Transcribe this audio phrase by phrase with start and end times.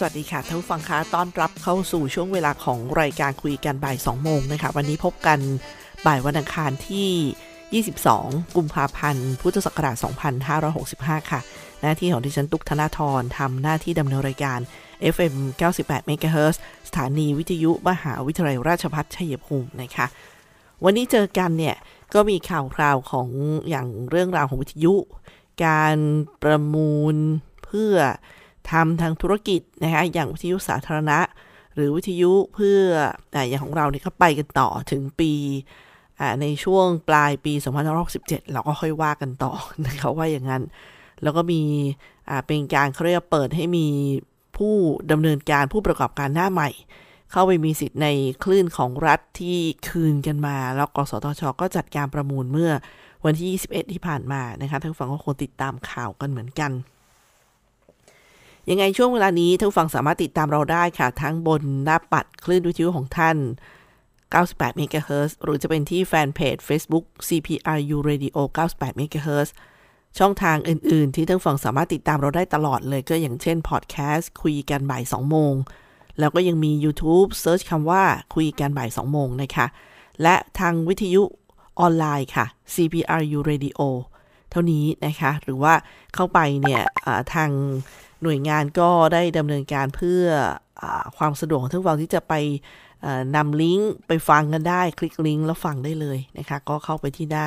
[0.00, 5.38] สวัสดีค่ะท่านผู้ฟังคะต้อนรับเข้าสู่ช่วงเวลาของรายการคุยกันบ่าย 2 โมงนะคะ วันนี้พบกัน
[6.06, 9.96] บ่ายวันอังคารที่ 22 กุมภาพันธ์ พุทธศักราช
[10.62, 11.40] 2565 ค่ะ
[11.82, 14.58] หน้าที่ของดิฉันตุกธนาธรทำหน้าที่ดำเนินรายการ
[15.14, 16.56] FM 98 MHz
[16.88, 20.06] สถานีวิทยุมหาวิทยาลัยราชภัฏชัยภูมินะคะ
[20.84, 21.76] วันนี้เจอกันเนี่ย
[22.14, 23.28] ก็มีข่าวคราวของ
[23.68, 24.94] อย่างเรื่องราวของวิทยุ
[25.64, 25.96] การ
[26.42, 27.14] ประมูล
[27.64, 27.94] เพื่อ
[28.70, 31.18] ทำทางธุรกิจนะคะอย่างวิทยุสาธารณะ
[31.74, 32.80] หรือวิทยุเพื่อ
[33.34, 35.32] ออย่างของเราเนี่ยก็ไปกันต่อถึงปี
[36.40, 37.52] ในช่วงปลายปี
[38.02, 39.52] 2567 เราก็ค่อยว่ากันต่อ
[39.86, 40.62] นะคะว่าอย่างนั้น
[41.22, 41.62] แล้วก็มี
[42.46, 43.86] เป็นการเขาเรียกเปิดให้มี
[44.56, 44.74] ผู้
[45.10, 46.70] ดำเนินการผู้ประกอบการหน้าใหม่
[47.30, 48.08] เข้าไปมีสิทธิ์ใน
[48.44, 49.58] คลื่นของรัฐที่
[49.88, 52.72] คืนกันมา แล้วกสทช ก็จัดการประมูลเมื่อ
[53.24, 56.70] วันที่ 21 ที่ผ่านมานะคะท่านฟังก็คงติดตามข่าวกันเหมือนกัน
[58.70, 63.36] ยังไงช่วงเวลานี้ท่านฟังสามารถติดตามเราได้ค่ะ ทั้งบนหน้าปัดคลื่นวิทยุของท่าน
[64.14, 69.48] 98 MHz หรือจะเป็นที่แฟนเพจ Facebook CPRU Radio 98 MHz
[70.18, 75.54] ช่องทางอื่น ๆ ที่ท่านฟังสามารถติดตามเราได้ตลอดเลยก็อย่างเช่นพอดแคสต์คุยกันบ่าย 2 โมง
[76.18, 78.02] แล้วก็ยังมี YouTube เซิร์ชคำว่า
[78.34, 79.66] คุยกันบ่าย 2 โมงนะคะ
[80.22, 81.22] และทางวิทยุ
[81.80, 83.80] ออนไลน์ค่ะ CPRU Radio
[84.50, 85.74] เท่านี้นะคะ หรือว่า
[86.14, 86.82] เข้าไปเนี่ย
[87.34, 87.50] ทาง
[88.22, 90.24] หน่วยงานก็ได้ดำเนินการเพื่อ
[90.82, 90.84] อ
[91.16, 92.34] ความสะดวกของท่านฟังที่จะไป
[93.36, 97.46] นำลิงก์ไปฟังกันได้ คลิกลิงก์แล้วฟังได้เลยนะคะ ก็เข้าไปที่หน้า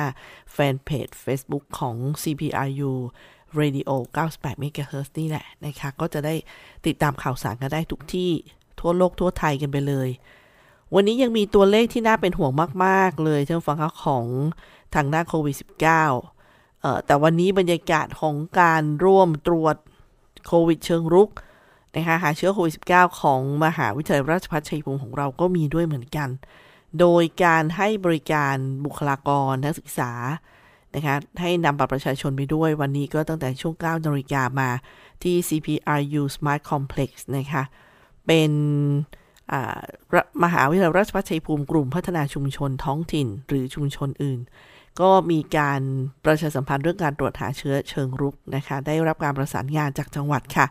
[0.52, 2.92] แฟนเพจ Facebook ของ CPRU
[3.60, 6.34] Radio 98 MHz นี่แหละนะคะ ก็จะได้
[6.86, 8.30] ติดตามข่าวสารกันได้ทุกที่
[8.80, 10.08] ทั่วโลกทั่วไทยกันไปเลย
[10.94, 12.52] วันนี้ยังมีตัวเลขที่น่าเป็นห่วง
[12.84, 14.26] มาก ๆ เลยท่านฟังคะของ
[14.94, 15.56] ทางหน้าโควิด
[16.28, 19.76] -19 แต่วันนี้บรรยากาศของการร่วมตรวจ
[20.46, 21.30] โควิดเชิงรุก
[21.96, 26.28] นะคะหาเชื้อโควิด -19 ของมหาวิทยาลัยราชภัฏชัยภูมิของเราก็มีด้วยเหมือนกัน
[27.00, 30.12] โดยการให้บริการบุคลากรนักศึกษา
[30.94, 34.70] นะคะให้นำบัตรประชาชนไปด้วยวันนี้ก็ตั้งแต่ช่วง9นาฬิกามา
[35.22, 37.62] ที่ CPRU Smart Complex นะคะ
[38.26, 38.50] เป็น
[40.44, 44.40] มหาวิทยาลัยราชภัฏชัยภูมิกลุ่มพัฒนาชุมชนท้องถิ่น หรือชุมชนอื่น
[45.02, 45.80] ก็มีการ
[46.24, 50.66] ประชาสัมพันธ์เรื่องการตรวจหาเชื้อเชิงรุกนะคะ ได้รับการประสานงานจากจังหวัดค่ะ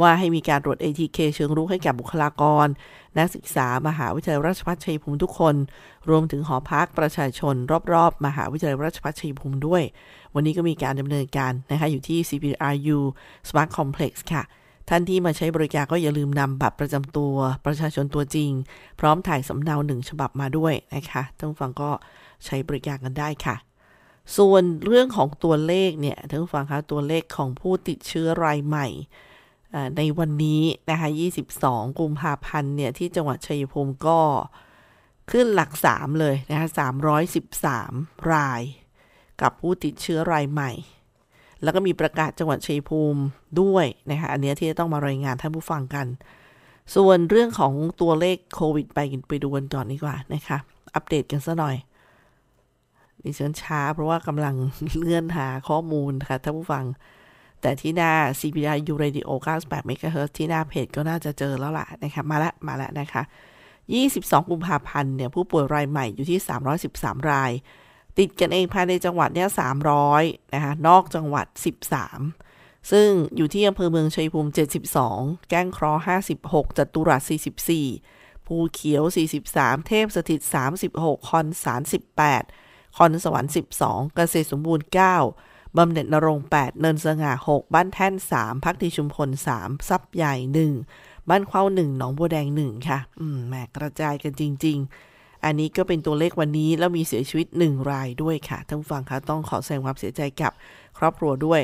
[0.00, 2.66] ว่าให้มีการตรวจ ATK เชิงรุกให้กับบุคลากร
[3.18, 5.54] นักศึกษามหาวิทยาลัยราชภัฏชัยภูมิทุกคน
[6.10, 7.54] รวมถึงหอพักประชาชน
[7.92, 9.82] รอบๆ มหาวิทยาลัยราชภัฏชัยภูมิด้วย
[10.34, 12.98] วันนี้ก็มีการดำเนินการนะคะอยู่ที่ CPRU
[13.48, 14.42] Smart Complex ค่ะ
[14.88, 17.34] ท่านที่มาใช้บริการก็อย่าลืมนำบัตรประจำตัว
[17.66, 18.50] ประชาชนตัวจริง
[19.00, 21.90] พร้อมถ่ายสำเนาหนึ่งฉบับมาด้วยนะคะท่านฟังก็
[22.44, 23.67] ใช้บริการกันได้ค่ะ
[24.36, 28.88] ส่วนเรื่องของตัวเลขเนี่ยท่านผู้ฟังคะตัวเลขของผู้ติดเชื้อรายใหม่
[29.96, 31.08] ในวันนี้นะคะ
[31.54, 34.20] 22 กุมภาพันธ์เนี่ยที่จังหวัดชัยภูมิก็
[35.30, 36.68] ขึ้นหลัก 3 เลยนะคะ
[37.48, 38.62] 313 ราย
[39.42, 40.70] กับผู้ติดเชื้อรายใหม่
[41.62, 43.20] แล้วก็มีประกาศจังหวัดชัยภูมิ
[43.60, 46.06] ด้วยนะคะอันนี้ที่จะต้องมารายงานท่านผู้ฟังกัน
[46.94, 50.58] ส่วนเรื่องของตัวเลขโควิดไปกันไปดูกันก่อนดีกว่านะคะ
[50.94, 51.76] อัปเดตกันซะหน่อย
[53.24, 54.54] ดิฉันช้าเพราะว่ากำลัง
[54.98, 56.84] เลื่อนหาข้อมูลค่ะท่านผู้ฟัง
[57.60, 59.28] แต่ที่หน้า CPI U Radio
[59.60, 63.22] 98 MHz ที่หน้าเพจก็น่าจะเจอแล้วล่ะนะคะมาละมาแล้วนะคะ
[63.86, 66.38] 22 กุมภาพันธ์เนี่ยผู้ป่วยรายใหม่อยู่ที่
[66.84, 67.50] 313 ราย
[68.18, 69.48] ติดกันเองภายในจังหวัดเนี่ย
[70.00, 71.46] 300 นะคะ นอกจังหวัด
[72.18, 74.50] 13 ซึ่งอยู่ที่อำเภอเมืองชัยภูมิ
[74.98, 76.02] 72 แก้งคราะห์
[76.40, 77.30] 56จัตุรัส
[77.86, 79.02] 44 ภูเขียว
[79.44, 80.40] 43 เทพสถิต
[80.84, 81.82] 36 คอนสาร
[82.22, 83.52] 18 คอนสวรรค์
[83.82, 84.86] 12 เกษตรสมบูรณ์
[85.30, 90.34] 9บำเหน็จนรง8 เนินสง่า 6 บ้านแท่น 3 พักดีชุมพล 3 ซับใหญ่
[90.82, 94.78] 1 บ้านเข้า1หนองบัวแดง 1 ค่ะ อืมแหมกระจายกันจริง
[95.10, 100.52] ๆ อันนี้ก็เป็นตัวเลขวันนี้แล้วมีเสียชีวิต 1 รายด้วยค่ะท่านฟังคะต้องขอแสดงความเสียใจกับ
[100.98, 101.62] ครอบครัวด้วย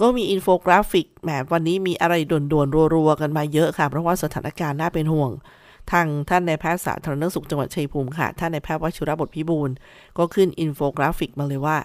[0.00, 5.30] ก็มีอินโฟกราฟิกแหมวันนี้มีอะไรด่วนๆรัวๆกันมาเยอะค่ะ เพราะว่าสถานการณ์น่าเป็นห่วง
[5.92, 9.70] ทางท่านนายแพทย์สาธารณสุขจังหวัดชัยภูมิค่ะ ท่านนายแพทย์วชิระ บถพิบูลย์
[10.18, 11.78] ก็ขึ้นอินโฟกราฟิกมาเลยว่า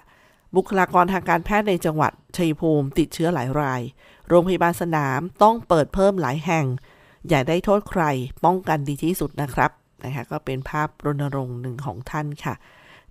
[0.56, 3.82] บุคลากรทางการแพทย์ในจังหวัดชัยภูมิ ติดเชื้อหลายราย
[4.28, 6.66] โรงพยาบาลสนามต้องเปิดเพิ่มหลายแห่ง
[7.30, 8.04] อย่าได้โทษใคร
[8.46, 9.72] ป้องกันดีที่สุดนะครับ
[10.04, 12.54] นะคะก็เป็นภาพรณรงค์หนึ่งของท่านค่ะ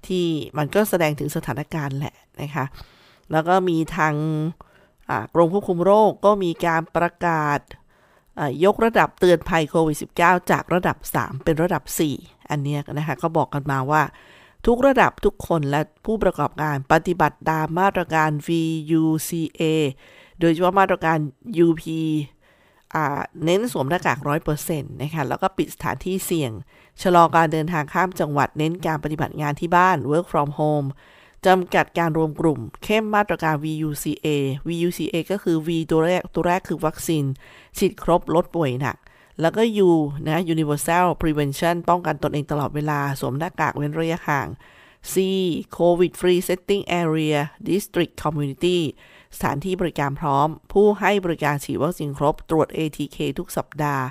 [0.06, 0.26] ที่
[0.58, 2.64] มันก็แสดงถึงสถานการณ์แหละนะคะ
[3.32, 4.14] แล้วก็มีทาง
[5.34, 7.58] กรมควบคุมโรคก็มีการประกาศ
[8.64, 11.82] ยกระดับเตือนภัยโควิด -19 จากระดับ 3 เป็นระดับ
[12.16, 14.02] 4 อันนี้นะคะ ก็บอกกันมาว่า
[14.66, 19.62] ทุกระดับทุกคนและผู้ประกอบการปฏิบัติตามมาตรการ VUCA
[20.40, 21.18] โดยเฉพาะมาตรการ
[21.66, 21.84] UP
[23.44, 24.18] เน้นสวมหน้ากาก
[24.60, 26.52] 100%นะคะแล้วก็ปิดสถานที่เสี่ยง
[27.02, 30.88] ชะลอการเดินทางข้ามจังหวัดเน้นการปฏิบัติงานที่บ้าน work from home
[31.46, 34.26] จำกัดการรวมกลุ่ม เข้มมาตรการ VUCA
[34.68, 37.24] VUCA ก็คือ V ตัวแรกตัวแรกคือวัคซีน
[37.78, 38.96] ฉีดครบลดป่วยหนัก
[39.40, 39.90] แล้วก็ U
[40.26, 44.48] นะ Universal Prevention ป้องกันตนเองตลอดเวลา สวมหน้ากากเว้นระยะห่าง
[45.12, 45.14] C
[45.78, 47.36] COVID Free Setting Area
[47.70, 48.78] District Community
[49.36, 54.04] สถานที่บริการพร้อม ผู้ให้บริการฉีดวัคซีนครบ ตรวจ ATK ทุกสัปดาห์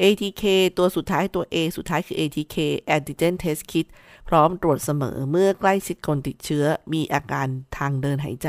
[0.00, 0.44] ATK
[0.78, 2.56] ตัวสุดท้ายตัว A สุดท้ายคือ ATK
[2.96, 3.86] Antigen Test Kit
[4.28, 7.46] พร้อมตรวจเสมอเมื่อใกล้ชิดคนติดเชื้อมีอาการ
[7.78, 8.48] ทางเดินหายใจ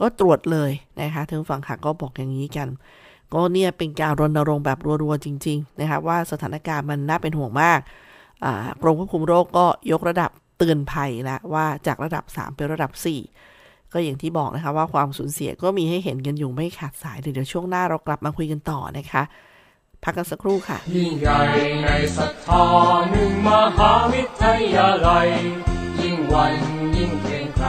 [0.00, 0.70] ก็ตรวจเลย
[1.00, 2.68] นะคะทั้งฝั่งค่ะก็บอกอย่างนี้กัน
[3.32, 7.80] ก็เนี่ยเป็นการรณรงค์แบบรัวๆจริง ๆ นะคะว่าสถานการณ์มันน่าเป็นห่วงมาก
[8.82, 12.92] กรมควบคุมโรคก็ยกระดับเตือนภัยแล้วว่าจากระดับ 3 เป็นระดับ
[13.42, 19.22] 4 ก็อย่างที่บอกนะคะว่าความสูญเสียก็มีให้เห็นกันอยู่ไม่ขาดสายเดี๋ยวช่วงหน้าเรากลับมาคุยกันต่อนะคะ
[20.04, 21.40] พักกันสักครู่ค่ะ ยิ่งใหญ่
[21.84, 22.64] ในศรัทธา
[23.10, 25.28] หนึ่งมหาวิทยาลัย
[26.00, 26.54] ยิ่งวัน
[26.96, 27.68] ยิ่งเกรงไกร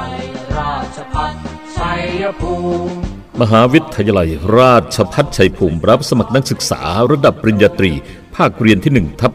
[0.57, 1.33] ราชพัฒ
[1.77, 2.53] ชัยภู
[2.87, 2.93] มิ
[3.41, 6.81] มหาวิทยาลัยราชพัฒชัยภูมิรับสมัครนักศึกษา
[7.11, 7.91] ระดับปริญญาตรี
[8.35, 9.33] ภาคเรียนที่1ทับ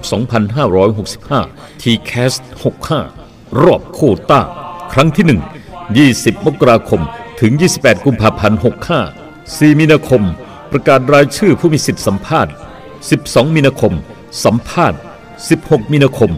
[0.90, 2.34] 2565 t c a s
[2.98, 4.00] 65 รอบโค
[4.30, 4.40] ต้า
[4.92, 5.24] ครั้งที่
[6.06, 7.00] 1 20 มกราคม
[7.40, 8.58] ถึง 28 กุมภาพันธ์
[9.18, 10.22] 65 4 มีนาคม
[10.70, 12.52] ประกาศรายชื่อผู้มีสิทธิสัมภาษณ์
[13.08, 13.92] 12 มีนาคม
[14.44, 14.98] สัมภาษณ์
[15.46, 16.32] 16 มีนาคม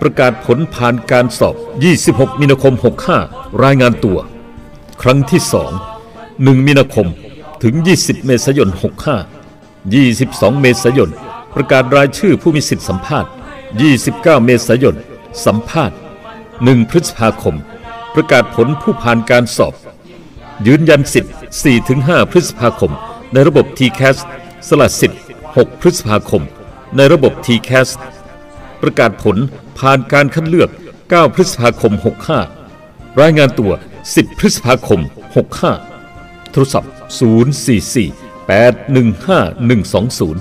[0.00, 1.54] ประกาศผลผ่านการสอบ
[1.98, 2.74] 26 มีนาคม
[3.18, 4.18] 65 รายงานตัว
[5.02, 5.40] ครั้งที่
[6.02, 7.06] 2 1 มีนาคม
[7.62, 8.68] ถึง 20 เมษายน
[9.48, 11.10] 65 22 เมษายน
[11.54, 13.30] ประกาศรายชื่อผู้มีสิทธิสัมภาษณ์
[13.88, 14.96] 29 เมษายน
[15.44, 15.96] สัมภาษณ์
[16.44, 17.56] 1 พฤษภาคม
[18.14, 19.74] ประกาศผลผู้ผ่านการสอบ
[20.66, 21.32] ยืนยันสิทธิ์
[21.82, 22.92] 4-5 พฤษภาคม
[23.32, 24.16] ในระบบ TCAS
[24.68, 25.20] สละสิทธิ์
[25.54, 26.42] 6 พฤษภาคม
[26.96, 27.88] ในระบบ TCAS
[28.82, 29.36] ประกาศผล
[29.78, 30.70] ผ่านการคัดเลือก
[31.02, 31.92] 9 พฤษภาคม
[32.56, 33.72] 65 รายงานตัว
[34.04, 35.00] 10 พฤษภาคม
[35.76, 40.34] 65 โทรศัพท์ 044 815 120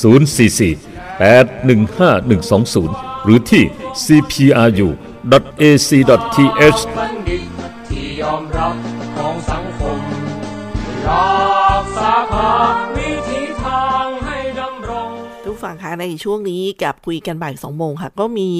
[0.00, 0.76] 044
[1.20, 3.64] 815 120 หรือที่
[4.04, 4.90] cpru.ac.th
[5.32, 7.44] บัณฑิต
[7.88, 8.74] ที่ยอมรับ
[9.16, 10.00] ของสังคม
[11.08, 11.30] รั
[11.82, 13.05] กษาภา
[15.56, 18.50] ทุกฝั่งคะในช่วงนี้กับคุยกันบ่ายสองโมงค่ะ ก็มี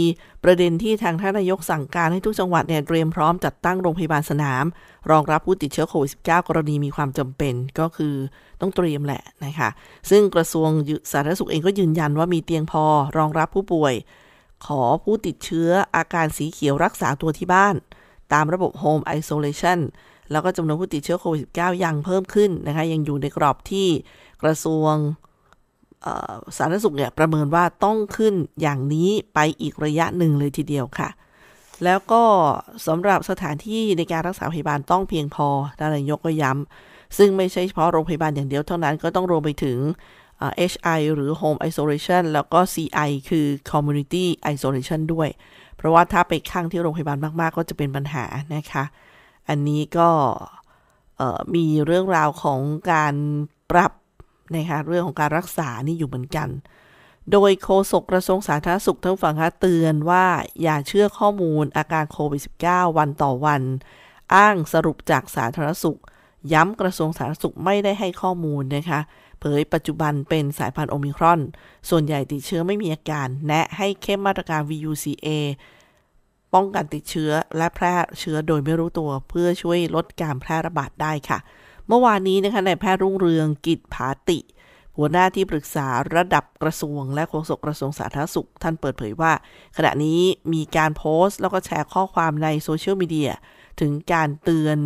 [0.44, 4.64] ประเด็นที่ทางท่านนายกสั่งการให้ทุกจังหวัดเนี่ยเตรียมพร้อมจัดตั้งโรงพยาบาลสนาม
[5.10, 8.14] รองรับผู้ติดเชื้อโควิด -19 กรณีมีความจำเป็นก็คือ
[8.60, 9.68] ต้องเตรียมแหละนะคะ
[10.10, 10.70] ซึ่งกระทรวง
[11.12, 12.84] สาธารณสุขเองก็ยืนยันว่ามีเตียงพอ
[13.18, 13.94] รองรับผู้ป่วย
[14.66, 17.74] ขอผู้ติดเชื้ออาการสีเขียวรักษาตัวที่บ้าน
[18.32, 19.78] ตามระบบ Home Isolation
[20.30, 23.88] แล้วก็จำนวนผู้ติดเชื้อโควิด -19 ยังเพิ่มขึ้นนะคะยังอยู่ในกรอบที่
[24.42, 24.94] กระทรวง
[26.56, 31.08] สาธารณสุขเนี่ยประเมินว่าต้องขึ้นอย่างนี้ไปอีกระยะหนึ่งเลยทีเดียวค่ะ
[31.84, 32.22] แล้วก็
[32.86, 35.48] สำหรับสถานที่ในการรักษาพยาบาลต้องเพียงพอ
[35.78, 39.78] ท่านนายกก็ย้ำซึ่งไม่ใช่เฉพาะโรงพยาบาลอย่างเดียวเท่านั้นก็ต้องรวมไปถึง
[40.72, 45.28] HI หรือ Home Isolation แล้วก็ CI คือ Community Isolation ด้วย
[45.76, 48.84] เพราะว่าถ้าไปข้างที่โรงพยาบาลมาก ๆ ก็จะเป็นปัญหานะคะ
[49.48, 50.08] อันนี้ก็
[51.54, 52.60] มีเรื่องราวของ
[52.92, 53.14] การ
[53.70, 53.92] ปรับ
[54.54, 56.48] นะคะเรื่องของการรักษานี่อยู่เหมือนกัน
[57.32, 60.26] โดยโฆษกกระทรวงสาธารณสุขทั้งฝั่งคะเตือนว่า
[60.62, 63.62] อย่าเชื่อข้อมูลอาการโควิด -19 วันต่อวัน
[64.34, 65.98] อ้างสรุปจากสาธารณสุข
[66.52, 69.00] ย้ำกระทรวงสาธารณสุขไม่ได้ให้ข้อมูลนะคะ
[69.40, 71.40] เผยปัจจุบันเป็นสายพันธุ์โอมิครอน
[71.90, 75.28] ส่วนใหญ่ติดเชื้อไม่มีอาการ แนะให้เข้มมาตรการ VUCA
[76.54, 81.38] ป้องกันติดเชื้อและแพร่เชื้อโดยไม่รู้ตัวเพื่อช่วยลดการแพร่ระบาดได้ค่ะ
[81.88, 84.38] เมื่อวานนี้นะคะนายแพทย์รุ่งเรืองกิจผาติ
[84.96, 89.32] หัวหน้าที่ปรึกษาระดับกระทรวง และโฆษกกระทรวงสาธารณสุข ท่านเปิดเผยว่า
[89.76, 90.20] ขณะนี้
[90.52, 93.32] มีการโพสต์ แล้วก็แชร์ข้อความในโซเชียลมีเดีย
[93.80, 94.78] ถึงการเตือน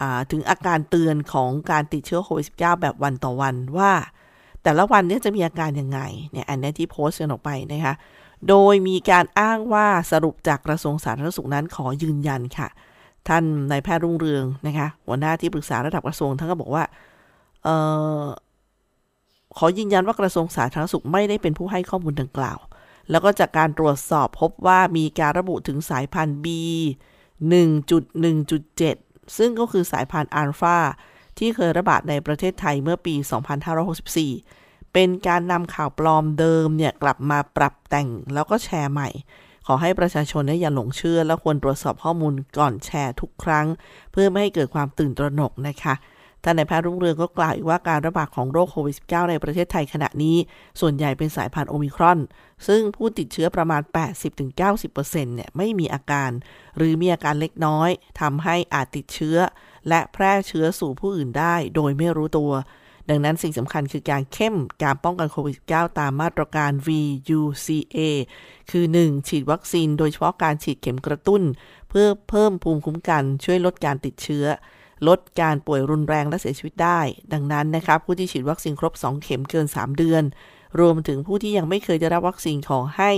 [0.00, 3.92] อถึงอาการเตือนของการติดเชื้อโควิด -19 แบบวันต่อวันว่า
[4.62, 6.00] แต่ละวันนี้จะมีอาการยังไง
[6.30, 7.94] เนี่ยอันนี้ที่โพสต์กันออกไปนะคะ
[8.48, 12.68] โดยมีการอ้างว่าสรุปจากกระทรวงสาธารณสุขนั้นขอยืนยันค่ะ
[13.28, 16.84] ท่านนายแพทย์รุ่งเรืองนะคะหัวหน้าที่ปรึกษาระดับกระทรวงท่านก็บอกว่า
[17.66, 17.68] อ
[18.22, 18.24] อ
[19.56, 22.58] ขอยืนยันว่ากระทรวงสาธารณสุขไม่ได้เป็นผู้ให้ข้อมูลดังกล่าว
[23.10, 26.46] แล้วก็จากการตรวจสอบพบว่ามีการระบุถึงสายพันธุ์ B
[27.62, 30.78] 1.1.7 ซึ่งก็คือสายพันธุ์อัลฟา
[31.38, 33.14] ที่เคยระบาดในประเทศไทยเมื่อปี
[34.24, 39.08] 2564 เป็นการนำข่าวปลอมเดิมเนี่ยกลับมาปรับแต่งแล้วก็แชร์ใหม่
[39.66, 43.66] ขอให้ประชาชนอย่าหลงเชื่อ และควรตรวจสอบข้อมูลก่อนแชร์ทุกครั้ง
[44.12, 45.94] เพื่อไม่ให้เกิดความตื่นตระหนกนะคะ
[46.44, 50.36] ท่านนายแพทย์รุ่งเรืองก็กล่าวอีกว่าการระบาดของโรคโควิด -19 ในประเทศไทยขณะนี้
[50.80, 52.18] ส่วนใหญ่เป็นสายพันธุ์โอมิครอน
[52.66, 53.82] ซึ่งผู้ติดเชื้อประมาณ
[54.58, 56.30] 80-90%เนี่ยไม่มีอาการ
[56.76, 57.90] หรือมีอาการเล็กน้อย
[58.20, 59.38] ทำให้อาจติดเชื้อ
[59.88, 62.52] และแพร่เชื้อสู่ผู้อื่นได้ โดยไม่รู้ตัว
[63.08, 67.98] ดังนั้นสิ่งสำคัญคือการเข้มการป้องกันโควิด -19 ตามมาตรการ VUCA
[68.70, 69.28] คือ 1.
[69.28, 71.42] ฉีดวัคซีนโดยเฉพาะการฉีดเข็มกระตุ้น
[71.88, 74.46] เพื่อเพิ่มภูมิคุ้มกันช่วยลดการติดเชื้อ
[75.08, 77.00] ลดการป่วยรุนแรงและเสียชีวิตได้
[77.32, 80.22] ดังนั้นนะครับผู้ที่ฉีดวัคซีนครบ 2 เข็มเกิน 3 เดือน
[80.80, 83.12] รวมถึงผู้ที่ยังไม่เคยได้รับวัคซีนขอให้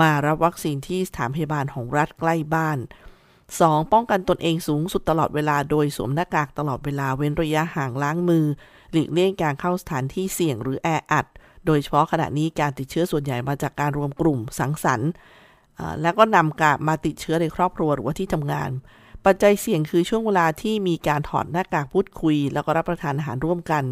[0.00, 2.78] มารับวัคซีนที่สถานพยาบาลของรัฐใกล้บ้าน
[3.34, 3.92] 2.
[3.92, 8.46] ป้องกันตนเองสูงสุดตลอดเวลา โดยสวมหน้ากากตลอดเวลาเว้นระยะห่างล้างมือ
[8.92, 11.26] หลีกเลี่ยงการเข้าสถานที่เสี่ยงหรือแออัด
[11.66, 15.10] โดยเฉพาะขณะนี้การติดเชื้อส่วนใหญ่มาจากการรวมกลุ่มสังสรรค์
[16.02, 18.70] แล้วก็นำกามาติดเชื้อในครอบครัวหรือว่าที่ทำงาน
[19.24, 23.84] ปัจจัยเสี่ยงคือช่วงเวลาที่มีการถอดหน้ากากพูดคุย แล้วก็รับประทานอาหารร่วมกัน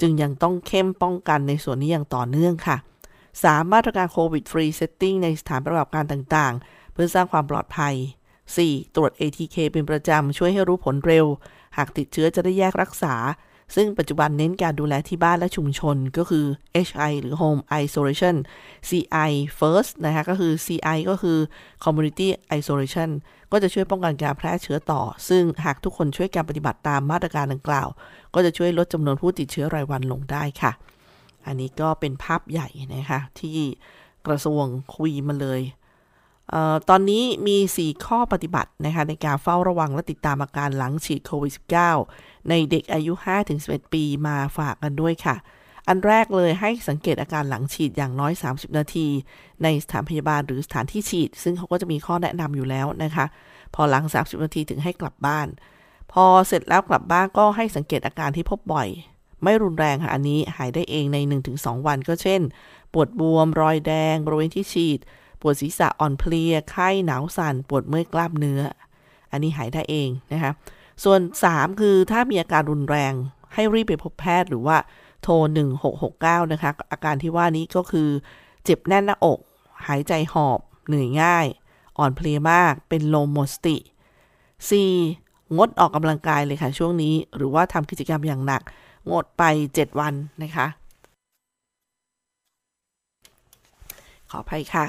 [0.00, 2.76] จึงยังต้องเข้มป้องกันในส่วนนี้อย่างต่อเนื่องค่ะ
[3.24, 3.72] 3.
[3.72, 7.94] มาตรการ COVID Free Setting ในสถานประกอบการต่างๆ เพื่อสร้างความปลอดภัย
[8.44, 8.94] 4.
[8.94, 11.26] ตรวจ ATK เป็นประจำ ช่วยให้รู้ผลเร็ว
[11.76, 13.14] หากติดเชื้อจะได้แยกรักษา
[13.74, 16.46] ซึ่งปัจจุบันเน้นการดูแลที่บ้านและชุมชนก็คือ
[16.86, 18.36] HI หรือ Home Isolation
[18.88, 21.38] CI First นะคะ ก็คือ CI ก็คือ
[21.84, 22.28] Community
[22.58, 23.10] Isolation
[23.52, 27.88] ก็จะช่วยป้องกันการแพร่เชื้อต่อ ซึ่งหากทุกคนช่วยการปฏิบัติตามมาตรการดังกล่าว
[28.34, 30.72] ก็จะช่วยลดจำนวนผู้ติดเชื้อรายวันลงได้ค่ะ
[31.46, 33.58] อันนี้ก็เป็นภาพใหญ่นะคะที่
[34.26, 34.64] กระทรวง
[34.96, 35.60] คุยมาเลย
[36.88, 41.52] ตอนนี้มี 4 ข้อปฏิบัตินะคะในการเฝ้าระวังและติดตามอาการหลังฉีดโควิด
[42.00, 43.12] -19 ในเด็กอายุ
[43.52, 45.36] 5-11 ปีมาฝากกันด้วยค่ะ
[45.88, 49.08] อันแรกเลยให้สังเกตอาการหลังฉีดอย่างน้อย 30 นาที
[49.62, 53.26] ในสถานพยาบาลหรือสถานที่ฉีด ซึ่งเขาก็จะมีข้อแนะนำอยู่แล้วนะคะ
[53.74, 55.48] พอหลัง 30 นาทีถึงให้กลับบ้าน
[56.12, 58.88] พอเสร็จแล้วกลับบ้านก็ให้สังเกตอาการที่พบบ่อย
[59.42, 61.18] ไม่รุนแรงค่ะอันนี้หายได้เองใน
[61.52, 62.40] 1-2 วันก็เช่น
[62.92, 65.00] ปวดบวมรอยแดงบริเวณที่ฉีด
[65.46, 68.60] ปวดศีรษะอ่อนเพลีย ไข้หนาวสั่น ปวดเมื่อยกล้ามเนื้อ
[69.30, 70.52] อันนี้หายได้เองนะคะ
[71.04, 71.20] ส่วน
[71.50, 73.12] 3 คือถ้ามีอาการรุนแรง
[73.54, 74.76] ให้รีบไปพบแพทย์หรือว่า
[75.22, 75.34] โทร
[75.94, 78.08] 1669 นะคะ อาการที่ว่านี้ก็คือ
[78.64, 79.38] เจ็บแน่นหน้าอก
[79.86, 81.46] หายใจหอบ เหนื่อยง่าย
[81.98, 83.76] อ่อนเพลียมาก เป็นลมหมดสติ
[84.86, 85.56] 4.
[85.56, 88.62] งดออกกำลังกายเลยค่ะช่วงนี้ หรือว่าทำกิจกรรมอย่างหนัก
[89.10, 89.42] งดไป
[89.74, 90.66] 7 วันนะคะ
[94.30, 94.84] ขออภัยค่ะ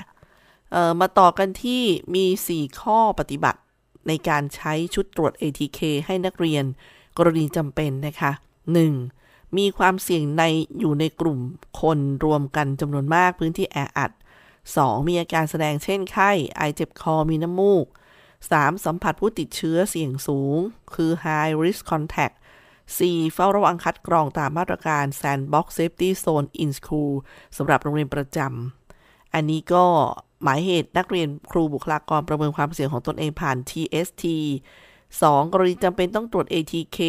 [0.99, 1.83] มาต่อกันที่
[2.15, 3.59] มี 4 ข้อปฏิบัติ
[4.07, 6.65] ในการใช้ชุดตรวจ ATK ให้นักเรียน
[7.17, 8.31] กรณีจำเป็นนะคะ
[8.93, 9.57] 1.
[9.57, 10.43] มีความเสี่ยงใน
[10.79, 11.39] อยู่ในกลุ่ม
[11.81, 14.11] คนรวมกันจำนวนมากพื้นที่แออัด
[14.59, 15.07] 2.
[15.07, 17.85] มีอาการแสดงเช่นไข้ ไอเจ็บคอมีน้ำมูก
[18.35, 18.85] 3.
[18.85, 20.57] สัมผัสผู้ติดเชื้อเสี่ยงสูง
[20.95, 22.35] คือ high risk contact
[22.87, 23.33] 4.
[23.33, 27.13] เฝ้าระวังคัดกรองตามมาตรการ Sandbox Safety Zone in School
[27.57, 29.85] สำหรับโรงเรียนประจำ อันนี้ก็
[30.45, 34.23] หมายเหตุนักเรียนครูบุคลากรประเมินความเสี่ยงของตนเองผ่าน TST
[34.89, 35.51] 2.
[35.53, 36.99] กรณีจำเป็นต้องตรวจ ATK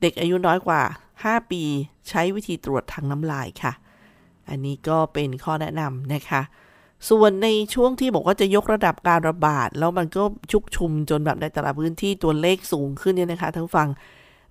[0.00, 0.82] เด็กอายุน้อยกว่า
[1.16, 1.62] 5 ปี
[2.08, 3.72] ใช้วิธีตรวจทางน้ำลายค่ะ
[4.48, 6.42] อันนี้ก็เป็นข้อแนะนำนะคะ
[7.08, 13.88] ส่วนในช่วงที่บอกว่าจะยกระดับการระบาด แล้วมันก็ชุกชุมจนแบบในแต่ละพื้นที่ตัวเลขสูงขึ้นเนี่ยนะคะทั้งฟัง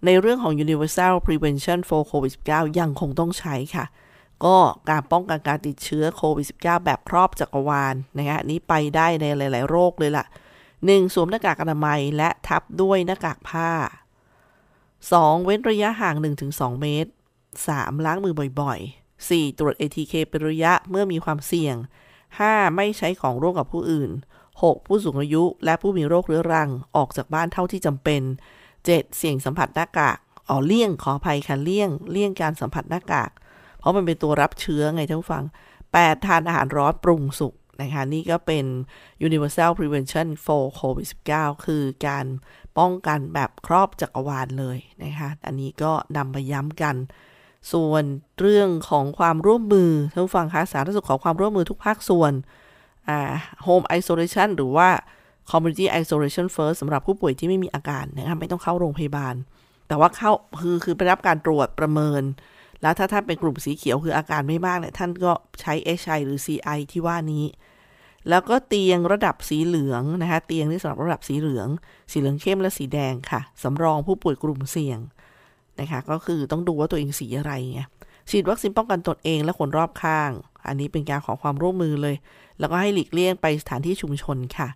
[0.05, 3.85] ในเรื่องของ universal prevention for covid-19 ยังคงต้องใช้ค่ะ
[4.45, 4.57] ก็
[4.89, 10.25] การป้องกันการติดเชื้อโควิด -19 แบบครอบจักรวาลนะคะนี้ไปได้ในหลาย ๆ โรคเลยละ่ะ
[10.69, 11.13] 1.
[11.13, 13.71] สวมหน้ากากอนามัยและทับด้วยหน้ากากผ้า
[14.37, 15.45] 2.
[15.45, 16.15] เว้นระยะห่าง
[16.49, 17.11] 1-2 เมตร
[17.57, 18.05] 3.
[18.05, 19.57] ล้างมือบ่อยๆ 4.
[19.59, 21.75] ตรวจ ATK เป็นระยะเมื่อมีความเสี่ยง
[22.25, 22.75] 5.
[22.75, 24.11] ไม่ใช้ของร่วมกับผู้อื่น
[24.51, 24.87] 6.
[24.87, 28.21] ผู้สูงอายุและผู้มีโรคเรื้อรังออกจากบ้านเท่าที่จำเป็น
[28.71, 29.17] 7.
[29.17, 30.17] เสี่ยงสัมผัสหน้ากาก
[30.49, 33.31] อ๋อเลี่ยงขออภัยค่ะเลี่ยง เลี่ยงการสัมผัสหน้ากาก
[33.87, 35.43] ราะมันเป็นตัวรับเชื้อไงท่านผู้ฟัง
[35.85, 36.25] 8.
[36.25, 38.65] ทานอาหารร้อนปรุงสุกนะคะนี่ก็เป็น
[39.27, 42.25] universal prevention for covid 19คือการ
[42.77, 46.95] ป้องกันแบบครอบจักรวาลเลยนะคะอันนี้ก็นำมาย้ำกัน
[47.73, 48.03] ส่วน
[48.39, 52.33] เรื่องของความร่วมมือท่านผู้ฟังคะสาธารณสุขขอความร่วมมือทุกภาคส่วน
[53.65, 54.89] home isolation หรือว่า
[55.49, 59.35] community isolation first สำหรับผู้ป่วยที่ไม่มีอาการนะคะไม่ต้องเข้าโรงพยาบาล
[59.87, 62.21] แต่ว่าเข้าคือคือไปรับการตรวจประเมิน
[62.81, 65.31] แล้วถ้าท่านเป็นกลุ่มสีเขียวคืออาการไม่มากเนี่ยท่านก็
[65.61, 67.45] ใช้ HI หรือ CI ที่ว่านี้
[68.29, 71.67] แล้วก็เตียงระดับสีเหลืองนะคะเตียงที่สำหรับระดับสีเหลือง
[72.11, 74.99] สีเหลืองเข้มและสีแดงค่ะสำรองผู้ป่วยกลุ่มเสี่ยง
[75.79, 77.81] นะคะก็คือต้องดูว่าตัวเองสีอะไรไง
[78.29, 80.31] ฉีดวัคซีนป้องกันตนเองและคนรอบข้าง
[80.67, 82.15] อันนี้เป็นการขอความร่วมมือเลย
[82.59, 84.67] แล้วก็ให้หลีกเลี่ยงไปสถานที่ชุมชนค่ะ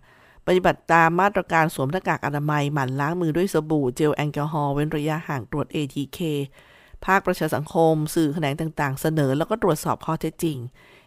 [0.46, 6.18] ปฏิบัติตามมาตรการสวมหน้ากากอนามัย หมั่นล้างมือด้วยสบู่ เจลแอลกอฮอล์ เว้นระยะห่างตรวจ ATK
[7.06, 10.58] ภาคประชาสังคม สื่อแขนงต่างๆ เสนอ แล้วก็ตรวจสอบข้อเท็จจริง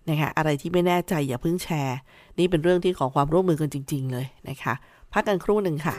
[0.10, 1.98] นะคะอะไรที่ไม่แน่ใจอย่าเพิ่งแชร์
[2.40, 4.74] นี่เป็นเรื่องที่ขอความร่วมมือกันจริง ๆ เลยนะคะ
[5.14, 5.96] พักกันครู่หนึ่งค่ะ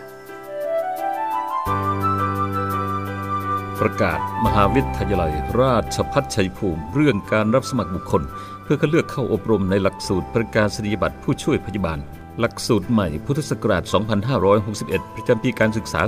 [3.80, 8.22] ประกาศมหาวิทยาลัย ราชพัฒชัยภูมิ เรื่องการรับสมัครบุคคล
[8.62, 11.98] เพื่อคัดเลือกเข้าอบรมในหลักสูตรประกาศนียบัตรผู้ช่วยพยาบาล
[12.40, 13.82] หลักสูตรใหม่พุทธศักราช
[14.48, 16.00] 2561 ประจำปีการศึกษา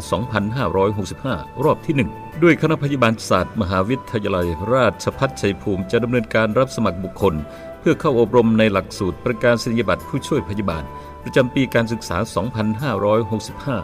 [0.99, 7.35] 2565 รอบที่ 1 ด้วยคณะพยาบาลศาสตร์ มหาวิทยาลัย ราชพัฒชัยภูมิจะดำเนินการรับสมัครบุคคล
[7.81, 10.85] เพื่อเข้าอบรมในหลักสูตรประกาศนียบัตรผู้ช่วยพยาบาล
[11.25, 12.17] ประจำปีการศึกษา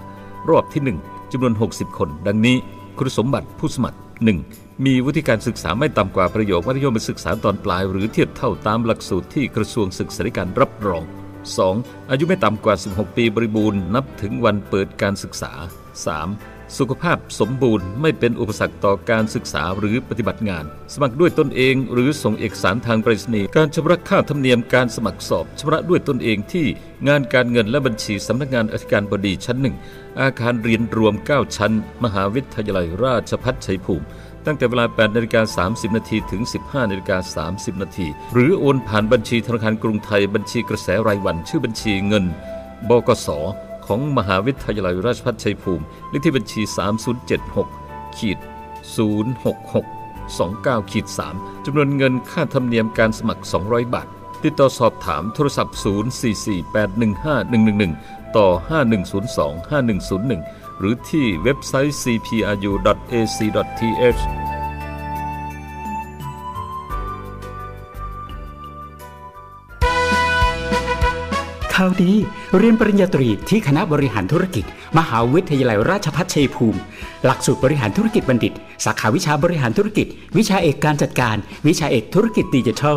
[0.01, 2.57] 2565 รอบที่ 1จำนวน 60 คน ดังนี้
[2.99, 3.99] คุณสมบัติผู้สมัคร
[4.41, 4.85] 1.
[4.85, 11.05] มีวุฒิการศึกษาไม่ต่ำกว่าประโยคมัธยมศึกษาตอนปลาย หรือเทียบเท่าตามหลักสูตรที่กระทรวงศึกษาธิการรับรอง
[11.53, 12.11] 2.
[12.11, 16.79] อายุไม่ต่ำกว่า 16 ปีบริบูรณ์นับถึงวันเปิดการศึกษา 3.
[16.79, 26.67] สุขภาพสมบูรณ์ไม่เป็นอุปสรรคต่อการศึกษาหรือปฏิบัติงาน สมัครด้วยตนเองหรือส่งเอกสารทางไปรษณีย์การชำระค่าธรรมเนียมการสมัครสอบชำระด้วยตนเองที่
[27.09, 29.77] งานการเงินและบัญชีสำนักงานอธิการบดีชั้นหนึ่ง
[30.21, 31.73] อาคารเรียนรวม 9 ชั้น
[32.05, 34.07] มหาวิทยาลัยราชภัฏชัยภูมิ
[34.47, 42.25] ตั้งแต่เวลา 8นาฬิกา30 นาทีถึง 15นาฬิกา30 นาทีหรือโอนผ่านบัญชีธนาคารกรุงไทยบัญชีกระแสรายวัน ชื่อบัญชีเงิน
[42.89, 43.29] บกส
[43.87, 46.63] ของมหาวิทยาลัยราชภัฏชัยภูมิเลขที่บัญชี
[47.59, 48.39] 3076ขีด
[49.15, 49.87] 066
[50.23, 54.07] 29ขีด3จำนวนเงินค่าธรรมเนียมการสมัคร 200 บาท
[54.45, 58.47] ติดต่อสอบถามโทรศัพท์ 044815111 ต่อ
[59.21, 62.53] 5102 5101 หรือที่เว็บไซต์ cpru.ac.th
[71.75, 72.13] ข่าวดี
[72.59, 74.65] เรียนปริญญาตรีที่คณะบริหารธุรกิจ
[74.99, 76.79] มหาวิทยาลัยราชภัฏชัยภูมิ
[77.25, 78.53] หลักสูตรบริหารธุรกิจบัณฑิต
[78.85, 80.07] สาขาวิชาบริหารธุรกิจ
[80.37, 82.97] วิชาเอกการจัดการ วิชาเอกธุรกิจดิจิทัล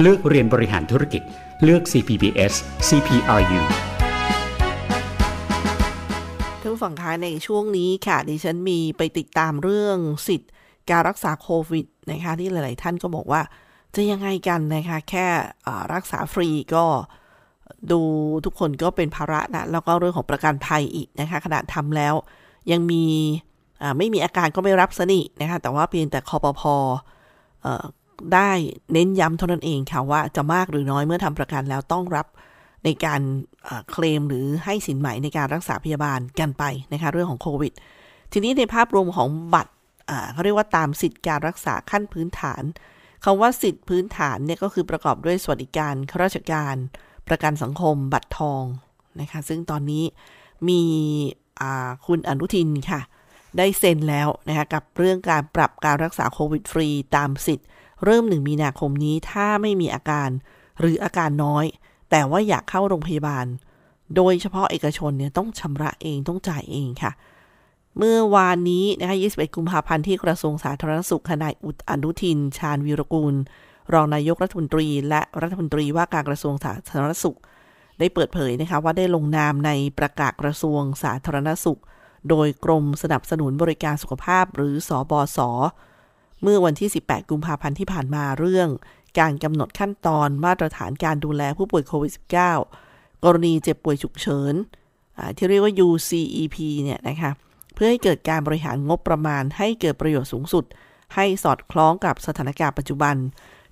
[0.00, 1.22] เลือกเรียนบริหารธุรกิจ
[1.64, 2.52] เลือก CPBS
[2.88, 3.60] CPRU
[6.60, 10.50] ท่านผู้ฟังคะในช่วงนี้ค่ะ ดิฉันมีไปติดตามเรื่องสิทธิ์
[10.90, 13.40] การรักษาโควิดนะคะที่หลาย ๆ ท่านก็บอกว่า
[13.94, 15.26] จะยังไงกันนะคะ แค่
[15.94, 16.84] รักษาฟรีก็
[17.92, 18.00] ดู
[18.44, 22.14] ทุกคนก็เป็นภาระนะ แล้วก็เรื่องของประกันภัยอีกนะคะขณะทำแล้ว
[22.72, 23.04] ยังมี
[23.98, 26.74] ไม่มีอาการก็ไม่รับสนินะคะแต่ว่าเพียงแต่คอปพอ
[28.34, 28.50] ได้
[28.92, 32.26] เน้นย้ำเท่านั้นเองค่ะว่าจะมากหรือน้อยเมื่อทำประกันแล้วต้องรับ
[32.84, 33.20] ในการ
[33.90, 37.72] เคลมหรือให้สินใหม่ในการรักษาพยาบาลกันไปนะคะเรื่องของโควิด
[38.32, 39.72] ทีนี้ในภาพรวมของบัตร
[40.32, 42.62] เขาเรียกว่าตามสิทธิการรักษาขั้นพื้นฐาน
[43.24, 46.74] คำว่าสิทธิพื้นฐานเนี่ยก็คือประกอบด้วยสวัสดิการข้าราชการ
[47.28, 48.64] ประกันสังคม บัตรทอง
[49.20, 50.04] นะคะซึ่งตอนนี้
[50.68, 50.82] มี
[52.06, 53.00] คุณอนุทินค่ะ
[53.58, 57.68] ได้เซ็นแล้วนะคะกับเรื่องการปรับการรักษาโควิดฟรีตามสิทธิ์
[58.04, 60.28] เริ่มหนึ่งมีนาคมนี้ถ้าไม่มีอาการ
[60.80, 61.64] หรืออาการน้อย
[62.10, 63.46] แต่ว่าอยากเข้าโรงพยาบาล
[64.16, 67.12] โดยเฉพาะเอกชนเนี่ยต้องชำระเองต้องจ่ายเองค่ะ
[67.98, 73.34] เมื่อวานนี้นะคะ21 กุมภาพันธ์ที่กระทรวงสาธารณสุขนายอุตอนุทิน ชาญวีรกูล
[73.92, 77.38] รองนายกรัฐมนตรี และรัฐมนตรีว่าการกระทรวงสาธารณสุข
[77.98, 81.80] ได้เปิดเผยนะคะว่าได้ลงนามในประกาศกระทรวงสาธารณสุข
[82.30, 85.38] โดยกรมสนับสนุนบริการสุขภาพหรือสอบศ
[86.42, 88.68] เมื่อวันที่ 18 กุมภาพันธ์ที่ผ่านมาเรื่อง
[89.18, 92.12] การกำหนดขั้นตอนมาตรฐานการดูแลผู้ป่วยโควิด
[92.64, 94.54] -19 กรณีเจ็บป่วยฉุกเฉิน
[95.36, 97.32] ที่เรียกว่า UCEP เนี่ยนะคะ
[97.74, 100.64] เพื่อให้เกิดการบริหารงบประมาณ ให้เกิดประโยชน์สูงสุด
[101.14, 103.16] ให้สอดคล้องกับสถานการณ์ปัจจุบัน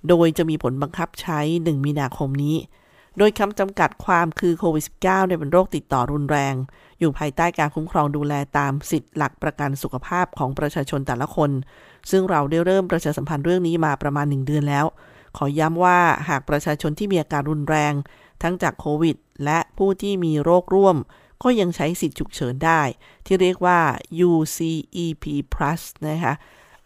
[0.09, 2.57] โดยจะมีผลบังคับใช้ 1 มีนาคมนี้
[3.17, 6.55] โดยคำจำกัดความคือโควิด -19 เนี่ยเป็นโรคติดต่อรุนแรง
[6.99, 11.49] อยู่ภายใต้การคุ้มครองดูแลตามสิทธิหลักประกันสุขภาพของประชาชนแต่ละคน
[12.09, 14.85] ซึ่งเราได้เริ่มประชาสัมพันธ์เรื่องนี้มาประมาณ 1 เดือนแล้ว
[15.37, 17.93] ขอย้ำว่าหากประชาชนที่มีอาการรุนแรง
[18.43, 20.97] ทั้งจากโควิด และผู้ที่มีโรคร่วม
[21.43, 22.81] ก็ยังใช้สิทธิฉุกเฉินได้
[23.25, 23.79] ที่เรียกว่า
[24.29, 26.33] UCEP Plus นะคะ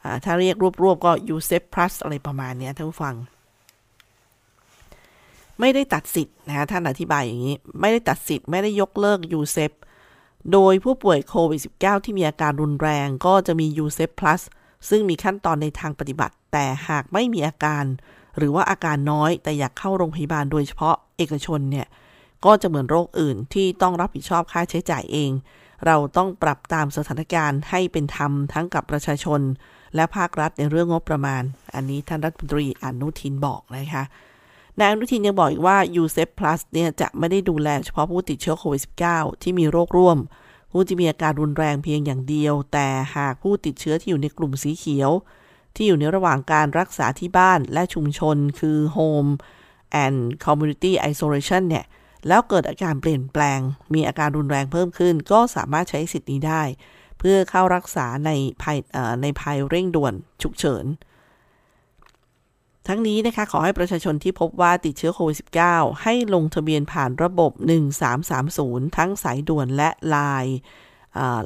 [0.10, 3.16] ะถ้าเรียกรวบๆก็ UCEP Plus อะไรประมาณนี้ท่านผู้ฟัง
[5.60, 9.72] ไม่ได้ตัดสิทธิ์นะท่านอธิบายอย่างนี้ ไม่ได้ตัดสิทธิ์ไม่ได้ยกเลิก UCEP
[10.54, 14.42] โดยผู้ป่วยโควิด -19 ที่มีอาการรุนแรงก็จะมี UCEP Plus
[14.90, 17.86] ซึ่งมีขั้นตอนในทางปฏิบัติ แต่หากไม่มีอาการ
[18.38, 21.88] หรือว่าอาการน้อยแต่อยากเข้าโรงพยาบาลโดยเฉพาะเอกชนเนี่ย
[22.46, 25.32] ก็จะเหมือนโรคอื่นที่ต้องรับผิดชอบค่าใช้จ่ายเอง
[25.86, 29.42] เราต้องปรับตามสถานการณ์ให้เป็นธรรมทั้งกับประชาชน
[29.96, 31.44] และภาครัฐในเรื่องงบประมาณ
[31.76, 34.04] อันนี้ท่านรัฐมนตรีอนุทินบอกนะคะ
[34.80, 40.18] นายอนุทินยังบอกอีกว่า u s e p Plus เนี่ยจะไม่ได้ดูแลเฉพาะผู้ติดเชื้อโควิด -19 ที่มีโรคร่วม
[40.78, 45.12] ผู้ที่มีอาการรุนแรงเพียงอย่างเดียว แต่หากผู้ติดเชื้อที่อยู่ในกลุ่มสีเขียว
[45.76, 49.32] ที่อยู่ในระหว่างการรักษาที่บ้านและชุมชน คือ Home
[50.04, 51.86] and Community Isolation เนี่ย
[52.28, 53.60] แล้วเกิดอาการเปลี่ยนแปลง
[53.94, 56.64] มีอาการรุนแรงเพิ่มขึ้น ก็สามารถใช้สิทธิ์นี้ได้
[57.20, 58.78] เพื่อเข้ารักษาในภาย
[59.22, 60.86] ในภายเร่งด่วนฉุกเฉิน
[62.88, 65.38] ทั้งนี้นะคะขอให้ประชาชนที่พบว่าติดเชื้อโควิด
[65.70, 67.52] -19 ให้ลงทะเบียนผ่านระบบ
[68.24, 70.54] 1330 ทั้งสายด่วนและ Line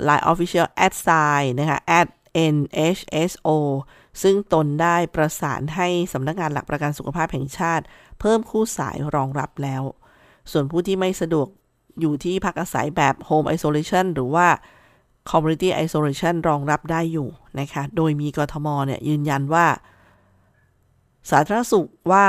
[0.07, 2.07] Line Official at sign นะคะ at
[2.53, 3.49] NHSO
[4.21, 7.83] ซึ่งตนได้ประสานให้สำนักงานหลักประกันสุขภาพแห่งชาติ
[8.19, 9.83] เพิ่มคู่สายรองรับแล้ว
[10.51, 11.47] ส่วนผู้ที่ไม่สะดวก
[11.99, 14.47] อยู่ที่พักอาศัยแบบ Home Isolation หรือว่า
[15.29, 19.67] Community Isolation รองรับได้อยู่นะคะ โดยมีกทมเนี่ยยืนยันว่า
[21.29, 22.27] สาธารณสุขว่า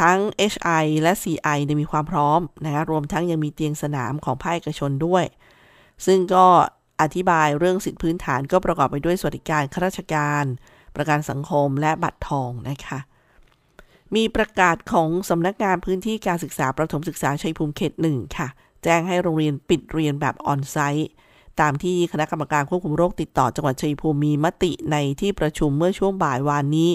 [0.00, 0.18] ทั้ง
[0.52, 5.24] HI และ CI เนี่ยมีความพร้อมนะคะรวมทั้งยังมีเตียงสนามของภาคเอกชนด้วย
[6.06, 6.46] ซึ่งก็
[7.00, 10.44] อธิบายเรื่องสิทธิพื้นฐานก็ประกอบไปด้วยสวัสดิการข้าราชการ
[10.96, 12.98] ประกันสังคมและบัตรทองนะคะ
[14.16, 18.48] มีประกาศของสำนักงานพื้นที่การศึกษาประถมศึกษาชัยภูมิเขตหนึ่งค่ะ
[18.84, 21.10] แจ้งให้โรงเรียนปิดเรียนแบบออนไซต์
[21.60, 26.90] ตามที่คณะกรรมการควบคุมโรคติดต่อจังหวัดชัยภูมิมีมติในที่ประชุมเมื่อช่วงบ่ายวานนี้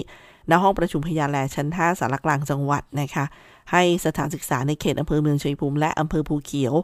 [0.50, 3.24] ณห้องประชุมพยาแลชั้น 5สารกลางจังหวัดนะคะ
[3.72, 6.74] ให้สถานศึกษาในเขตอำเภอเมืองชัยภูมิและอำเภอภูเขียว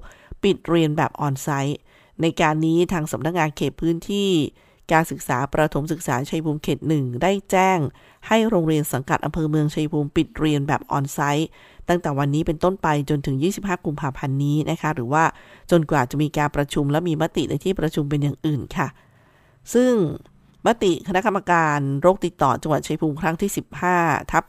[0.42, 1.78] ปิดเรียนแบบออนไซต์
[2.22, 4.30] ในการนี้ทางสำนักงานเขตพื้นที่
[4.92, 7.78] การศึกษาประถมศึกษาชัยภูมิเขตหนึ่งได้แจ้ง
[8.28, 11.48] ให้โรงเรียนสังกัดอำเภอเมืองชัยภูมิปิดเรียนแบบออนไซต์
[11.88, 15.24] ตั้งแต่วันนี้เป็นต้นไปจนถึง 25 กุมภาพันธ์นี้นะคะ หรือว่า
[15.70, 18.88] จนกว่าจะมีการประชุมและมีมติในที่ประชุมเป็นอย่างอื่นค่ะ
[19.74, 19.92] ซึ่ง
[20.66, 23.50] มติคณะกรรมการโรคติดต่อจังหวัดชัยภูมิครั้งที่
[23.90, 24.44] 15 ทับ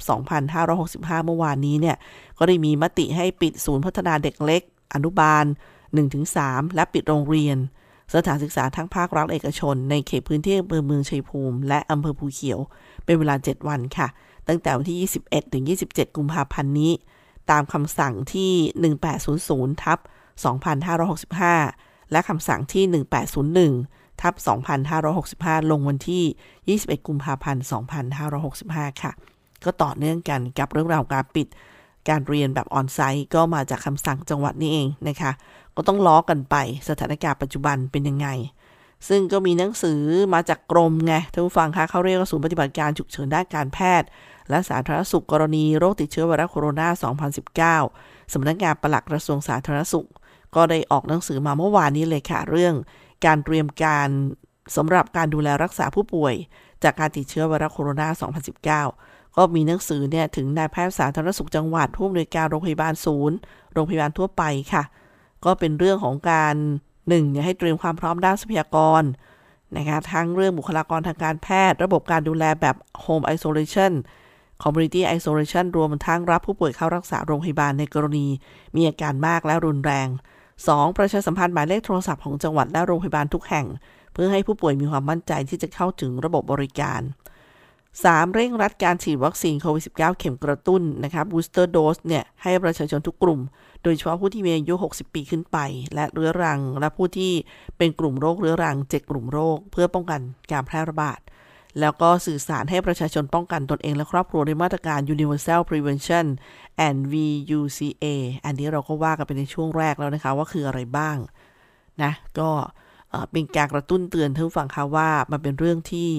[0.62, 1.98] 2565 เมื่อวานนี้เนี่ย
[2.38, 4.62] ก็ได้มีมติให้ปิดศูนย์พัฒนาเด็กเล็ก
[4.94, 5.46] อนุบาล
[6.10, 7.58] 1-3 และปิดโรงเรียน
[8.14, 12.60] สถานศึกษาทั้งภาครัฐเอกชน ในเขตพื้นที่อำเภอเมืองชัยภูมิ และอำเภอภูเขียว
[13.06, 14.08] เป็นเวลา 7 วันค่ะ
[14.48, 16.92] ตั้งแต่วันที่ 21 ถึง 27 กุมภาพันธ์นี้
[17.52, 18.52] ตามคำสั่งที่
[19.16, 20.00] 1800 ทับ
[21.26, 22.84] 2565 และคำสั่งที่
[23.74, 24.34] 1801 ทับ
[25.04, 27.64] 2565 ลงวันที่ 21 กุมภาพันธ์
[28.32, 29.12] 2565 ค่ะ
[29.66, 31.48] ก็ต่อเนื่องกันกับเรื่องราวการปิด
[32.10, 35.32] การเรียนแบบออนไซต์ก็มาจากคำสั่งจังหวัดนี้เองนะคะ
[35.76, 36.56] ก็ต้องล้อกันไป
[36.90, 38.28] สถานการณ์ปัจจุบันเป็นยังไง
[39.08, 40.02] ซึ่งก็มีหนังสือ
[40.34, 44.08] มาจากกรมไงท่านผู้ฟังคะเขาเรียกว่าศูนย์ปฏิบัติการฉุกเฉินด้านการแพทย์
[44.50, 50.08] และสาธารณสุขกรณีโรคติดเชื้อไวรัสโคโรนา 2019สำนักงานปลักกระทรวงสาธารณสุข
[50.56, 52.74] ก็ได้ออกหนังสือมาเมื่อวานนี้เลยค่ะ เรื่อง
[53.26, 54.08] การเตรียมการ
[54.76, 56.34] สำหรับการดูแลรักษาผู้ป่วย
[56.84, 58.08] จากการติดเชื้อไวรัสโคโรนา
[58.72, 63.38] 2019 ก็มีหนังสือเนี่ยถึงนายแพทย์สาธารณสุขจังหวัดผู้อำนวยการโรงพยาบาลศูนย์
[63.74, 64.84] โรงพยาบาลทั่วไปค่ะ
[65.46, 66.56] ก็เป็นเรื่องของการ
[67.10, 69.04] หนึ่งให้เตรียมความพร้อมด้านทรัพยากร
[69.78, 73.94] นะคะทั้งเรื่องบุคลากรทางการแพทย์ ระบบการดูแลแบบ Home Isolation
[74.64, 78.28] Community Isolation รวมทั้งรับผู้ป่วยเข้ารักษาโรงพยาบาลในกรณี
[78.76, 80.08] มีอาการมากและรุนแรง
[80.62, 80.98] 2.
[80.98, 83.66] ประชาสัมพันธ์หมายเลขโทรศัพท์ของจังหวัดและโรงพยาบาลทุกแห่ง
[84.14, 87.02] เพื่อให้ผู้ป่วยมีความมั่นใจที่จะเข้าถึงระบบบริการ
[87.68, 88.34] 3.
[88.34, 93.40] เร่งรัดการฉีดวัคซีนโควิด -19 เข็มกระตุ้นนะคะ booster dose เนี่ยให้ประชาชนทุกกลุ่ม
[93.84, 95.58] โดยเฉพาะผู้ที่มีอายุ 60 ปีขึ้นไป
[95.94, 97.34] และเรื้อรัง และผู้ที่
[97.78, 101.20] เป็นกลุ่มโรคเรื้อรัง 7 กลุ่มโรค เพื่อป้องกันการแพร่ระบาด
[101.80, 106.26] แล้วก็สื่อสารให้ประชาชนป้องกันตนเองและครอบครัวด้วยมาตรการ Universal Prevention
[106.88, 108.06] and VUCA
[108.46, 111.18] อันนี้เราก็ว่ากันไปในช่วงแรกแล้วนะคะ ว่าคืออะไรบ้าง
[112.04, 112.50] นะ ก็
[113.32, 116.10] เป็นการกระตุ้นเตือนท่านฟังค่ะว่ามันเป็นเรื่องที่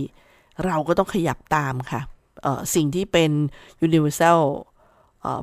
[0.65, 2.01] เราก็ต้องขยับตามค่ะ
[2.75, 3.31] สิ่งที่เป็น
[3.87, 4.41] universal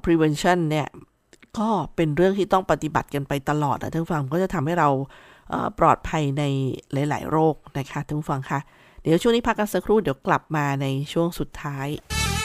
[0.04, 0.88] prevention เนี่ย
[1.60, 4.89] ก็เป็นเรื่องที่ต้องปฏิบัติกันไปตลอดนะท่านฟังก็จะทำให้เรา
[5.80, 6.43] ปลอดภัยใน
[7.10, 8.60] หลาย ๆ โรคนะคะท่านฟังค่ะ
[9.03, 11.87] เดี๋ยวช่วงนี้พักกันสักครู่เดี๋ยวกลับมาในช่วงสุดท้าย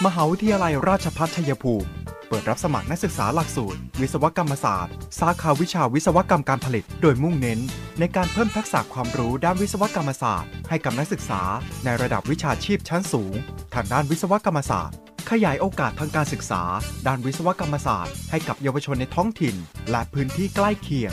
[0.07, 1.89] มหาวิทยาลัยราชภัฏชัยภูมิ
[2.29, 7.61] เปิดรับสมัครนักศึกษาหลักสูตร วิศวกรรมศาสตร์ สาขาวิชาวิศวกรรมการผลิต โดยมุ่งเน้น
[7.99, 11.43] ในการเพิ่มทักษะความรู้ด้านวิศวกรรมศาสตร์ ให้กับนักศึกษา
[11.85, 13.35] ในระดับวิชาชีพชั้นสูง
[13.75, 14.97] ทางด้านวิศวกรรมศาสตร์
[15.31, 16.63] ขยายโอกาสทางการศึกษา
[17.07, 19.57] ด้านวิศวกรรมศาสตร์ ให้กับเยาวชนในท้องถิ่น
[19.91, 21.13] และพื้นที่ใกล้เคียง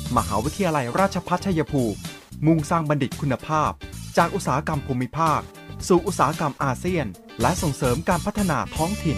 [0.17, 1.97] มหาวิทยาลัยราชภัฏชัยภูมิ
[2.45, 3.71] มุ่งสร้างบัณฑิตคุณภาพ
[4.17, 5.41] จากอุตสาหกรรมภูมิภาค
[5.87, 7.05] สู่อุตสาหกรรมอาเซียน
[7.41, 9.17] และส่งเสริมการพัฒนาท้องถิ่น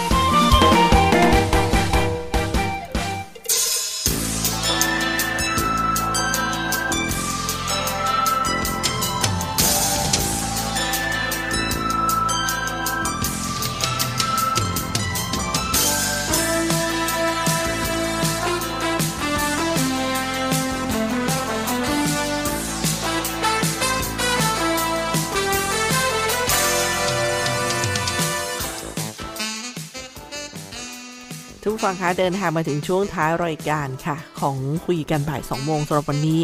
[32.23, 36.41] เดินทางมาถึงช่วงท้ายรายการค่ะ ของคุยกันบ่าย2โมงสำหรับวันนี้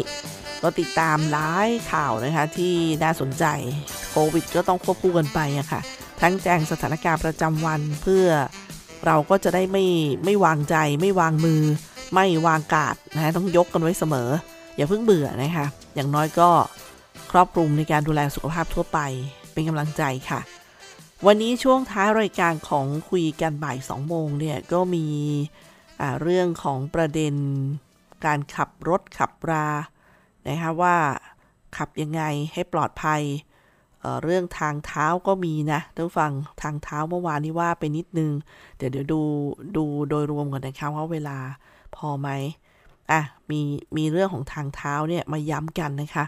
[0.60, 3.44] เราติดตามหลายข่าวนะคะที่น่าสนใจ
[4.10, 5.80] โควิดก็ต้องควบคู่กันไปอะค่ะ
[6.20, 8.26] ทั้งแจ้งสถานการณ์ประจำวันเพื่อ
[9.06, 9.84] เราก็จะได้ไม่
[10.24, 11.62] ไม่วางใจ ไม่วางมือ
[12.14, 14.28] ไม่วางกาดนะต้องยกกันไว้เสมอ
[14.76, 16.50] อย่าเพิ่งเบื่อนะคะ อย่างน้อยก็
[17.30, 18.98] ครอบคลุมในการดูแลสุขภาพทั่วไป
[19.52, 20.40] เป็นกำลังใจค่ะ
[21.26, 25.06] วันนี้ช่วงท้ายรายการของคุยกันบ่าย2โมงเนี่ยก็มี
[26.22, 27.34] เรื่องของประเด็น
[28.24, 29.66] การขับรถขับรา
[30.48, 30.96] นะคะว่า
[31.76, 33.22] ขับยังไงให้ปลอดภัย
[34.00, 36.32] เเรื่องทางเท้าก็มีนะท่านฟัง
[36.62, 38.30] ทางเท้าเมื่อวานนี้ว่าไปนิดนึง
[38.76, 39.20] เดี๋ยวเดี๋ยวดู
[39.76, 41.38] ดูโดยรวมก่อนนะคะว่าเวลา
[41.96, 42.28] พอไหม
[43.10, 43.60] อะมี
[43.96, 46.24] มีเรื่องของทางเท้าเนี่ยมาย้ำกันนะคะ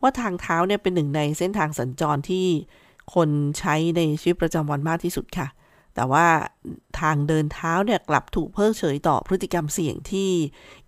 [0.00, 2.46] ว่าทางเท้าเนี่ยเป็นหนึ่งในเส้นทางสัญจรที่
[3.14, 3.28] คน
[3.58, 5.46] ใช้ในชีวิตประจำวันมากที่สุดค่ะ
[5.98, 6.28] แต่ว่า
[7.00, 10.30] ทางเดินเท้าเนี่ยกลับถูกเพิกเฉยต่อพฤติกรรมเสี่ยงที่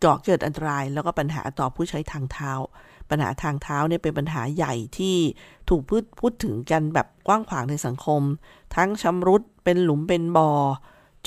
[0.04, 2.52] ก่อเกิดอันตราย แล้วก็ปัญหาต่อผู้ใช้ทางเท้า
[3.10, 5.16] ปัญหาทางเท้าเนี่ยเป็นปัญหาใหญ่ที่
[5.68, 8.22] ถูกพูดพูดถึงกันแบบกว้างขวางในสังคม
[8.76, 10.50] ทั้งชำรุดเป็นหลุมเป็นบ่อ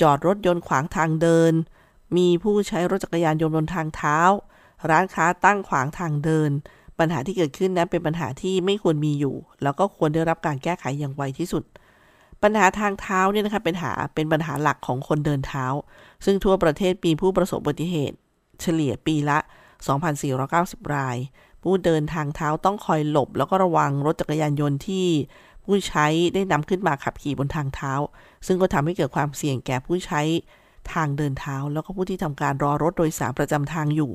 [0.00, 1.52] จอดรถยนต์ขวางทางเดิน
[2.16, 4.18] มีผู้ใช้รถจักรยานยนต์บนทางเท้า
[4.90, 6.50] ร้านค้าตั้งขวางทางเดิน
[6.98, 11.64] ปัญหาที่เกิดขึ้นนั้นเป็นปัญหาที่ไม่ควรมีอยู่ แล้วก็ควรได้รับการแก้ไขอย่างไวที่สุด
[12.44, 15.66] ปัญหาทางเท้าเนี่ยนะคะเป็นหาเป็นปัญหาหลักของคนเดินเท้า
[16.24, 18.16] ซึ่งทั่วประเทศมีผู้ประสบอุบัติเหตุ
[18.60, 19.38] เฉลี่ยปีละ
[20.16, 21.16] 2,490 ราย
[21.62, 25.06] ผู้เดินทางเท้าต้องคอยหลบ แล้วก็ระวังรถจักรยานยนต์ที่
[25.64, 27.92] ผู้ใช้ได้นำขึ้นมาขับขี่บนทางเท้า
[28.46, 30.22] ซึ่งก็ทำให้เกิดความเสี่ยงแก่ผู้ใช้
[30.92, 34.10] ทางเดินเท้า แล้วก็ผู้ที่ทำการรอรถโดยสารประจำทางอยู่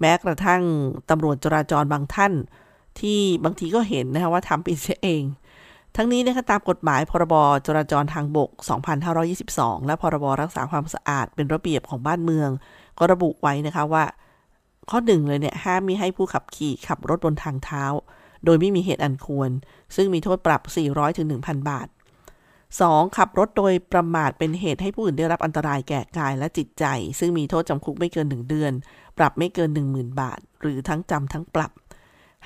[0.00, 0.62] แม้กระทั่ง
[1.10, 2.32] ตำรวจจราจรบางท่าน
[3.00, 5.22] ที่บางทีก็เห็นนะคะว่าทำผิดเอง
[5.96, 7.34] ทั้งนี้นะคะตามกฎหมายพรบ
[7.66, 8.50] จราจรทางบก
[9.18, 12.50] 2522 และพรบรักษาความสะอาดเป็นระเบียบของบ้านเมือง
[12.98, 14.04] ก็ระบุไว้นะคะว่า
[14.90, 17.84] ข้อหนึ่งเลยเนี่ยห้ามมิให้ผู้ขับขี่ขับรถบนทางเท้า
[18.44, 19.50] โดยไม่มีเหตุอันควร
[19.96, 21.88] ซึ่งมีโทษปรับ 400ถึง1,000 บาท
[22.52, 23.16] 2.
[23.16, 26.84] ขับรถโดยประมาทเป็นเหตุให้ผู้อื่นได้รับอันตรายแก่กายและจิตใจ
[27.18, 28.72] ซึ่งมีโทษจำคุกไม่เกิน 1 เดือน
[29.18, 31.70] ปรับไม่เกิน 10,000 บาท หรือทั้งจำทั้งปรับ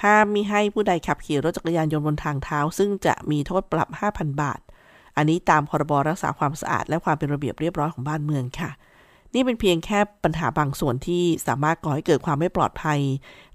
[0.03, 4.61] ห้ามมิให้ผู้ใดขับขี่รถจักรยานยนต์บนทางเท้า ซึ่งจะมีโทษปรับ 5,000 บาท
[5.17, 8.71] อันนี้ตามพรบรักษาความสะอาด และความเป็นระเบียบเรียบร้อยของบ้านเมืองค่ะ
[9.35, 13.01] นี่เป็นเพียงแค่ปัญหาบางส่วนที่สามารถก่อให้เกิดความไม่ปลอดภัย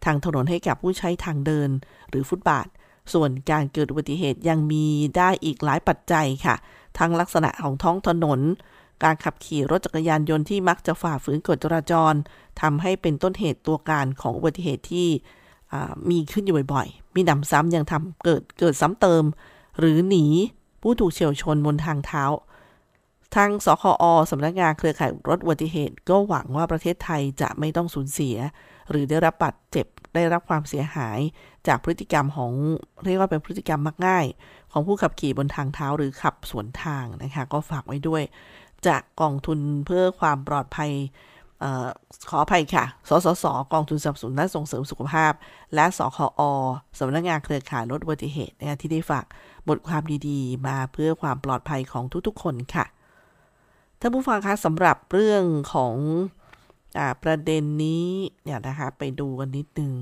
[0.06, 1.70] ทางถนนให้กับผู้ใช้ทางเดิน
[2.10, 2.68] หรือฟุตบาท
[3.14, 4.86] ส่วนการเกิดอุบัติเหตุยังมี
[5.18, 6.56] ได้อีกหลายปัจจัยค่ะ
[6.98, 8.40] ทั้งลักษณะของท้องถนน
[9.04, 12.14] การขับขี่รถจักรยานยนต์ที่มักจะฝ่าฝืนกฎจราจร
[12.62, 15.10] ทำให้เป็นต้นเหตุตัวการของอุบัติเหตุที่
[16.10, 19.24] มีขึ้นอยู่บ่อยๆ มีนำซ้ำยังทำเกิดเกิดซ้ำเติม
[19.80, 20.26] หรือหนี
[20.82, 22.24] ผู้ถูกเฉียวชนบนทางเท้า
[23.36, 28.36] ทางสคอสำนักงานเครือข่ายรถอุบัติเหตุ ก็หวังว่าประเทศไทยจะไม่ต้องสูญเสีย
[28.90, 31.20] หรือได้รับบาดเจ็บได้รับความเสียหาย
[31.68, 32.52] จากพฤติกรรมของ
[33.06, 34.26] เรียกว่าเป็นพฤติกรรมมักง่าย
[34.72, 38.24] ของผู้ขับขี่บนทางเท้าหรือขับสวนทางนะคะก็ฝากไว้ด้วย
[38.88, 40.92] จากกองทุนเพื่อความปลอดภัย
[42.30, 45.34] ขออภัยค่ะ สสส กองทุนสนับสนุนและส่งเสริมสุขภาพ
[45.76, 46.42] และสคอ
[47.00, 49.26] สำนักงานเครือข่ายลดอุบัติเหตุนะคะที่ได้ฝาก
[49.70, 52.86] บทความดีๆ มาเพื่อความปลอดภัยของทุกๆ คนค่ะ
[54.00, 55.44] ท่านผู้ฟังคะสำหรับเรื่อง
[55.74, 55.96] ของ
[56.98, 58.08] อประเด็นนี้
[58.44, 59.94] เนี่ยนะคะไปดูกันนิดนึง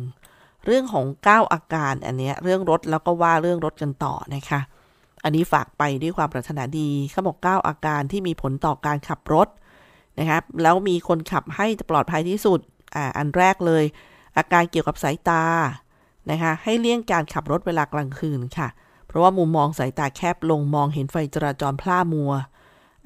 [0.65, 4.59] เรื่องของ 9 อาการอันเนี้ยเรื่องรถแล้วก็ว่าเรื่องรถกันต่อนะคะ
[5.23, 9.47] อันนี้ฝากไปด้วยความปรารถนาดีเขาบอก 9 อาการที่มีผลต่อการขับรถ
[10.19, 12.59] นะครับ แล้วมีคนขับให้ปลอดภัยที่สุด
[12.95, 13.83] อ่า อันแรกเลย
[14.37, 15.43] อาการเกี่ยวกับสายตา
[16.31, 18.67] นะคะ ให้เลี่ยงการขับรถเวลากลางคืนค่ะ
[19.07, 22.31] เพราะว่ามุมมองสายตาแคบลงมองเห็นไฟจราจรพล่ามัว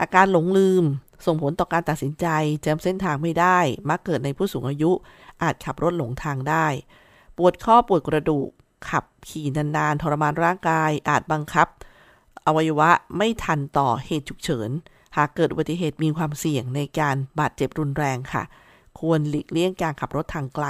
[0.01, 0.83] อาการหลงลืม
[1.25, 2.27] ส่งผลต่อการตัดสินใจ
[2.65, 4.91] จำเส้นทางไม่ได้ มักเกิดในผู้สูงอายุ
[5.41, 6.67] อาจขับรถหลงทางได้
[7.37, 8.47] ปวดข้อปวดกระดูก
[8.89, 11.67] ขับขี่นานๆ ทรมานร่างกาย อาจบังคับ
[12.45, 14.69] อวัยวะไม่ทันต่อเหตุฉุกเฉิน
[15.17, 18.43] หากเกิดอุบัติเหตุมีความเสี่ยงในการบาดเจ็บรุนแรงค่ะ
[18.99, 20.65] ควรหลีกเลี่ยงการขับรถทางไกล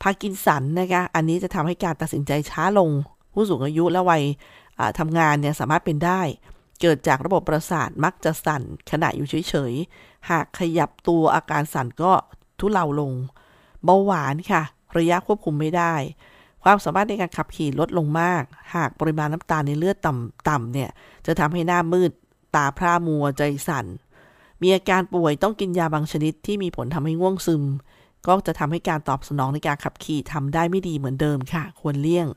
[0.00, 2.90] พากินสันนะคะ อันนี้จะทำให้การตัดสินใจช้าลง
[3.34, 4.24] ผู้สูงอายุและวัย
[4.98, 6.20] ทำงานเนี่ยสามารถเป็นได้
[6.80, 12.12] เกิดจากระบบประสาทมักจะสั่นขณะอยู่เฉยๆ หากขยับตัวอาการสั่นก็
[12.60, 13.12] ทุเลาลง
[13.84, 14.62] เบาหวานค่ะ
[14.96, 15.94] ระยะควบคุมไม่ได้
[16.62, 18.42] ความสามารถในการขับขี่ลดลงมาก
[18.74, 20.90] หากปริมาณน้ำตาลในเลือดต่ำๆเนี่ย
[21.26, 22.10] จะทำให้หน้ามืด
[22.54, 23.86] ตาพร่ามัวใจสั่น
[24.62, 27.64] มีอาการป่วยต้องกินยาบางชนิดที่มีผลทำให้ง่วงซึม
[28.26, 32.28] ก็จะทำให้การตอบสนองในการขับขี่ทำได้ไม่ดีเหมือนเดิมค่ะ ควรเลี่ยง